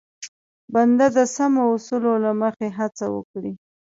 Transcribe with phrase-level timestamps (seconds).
[0.73, 3.53] بنده د سمو اصولو له مخې هڅه وکړي.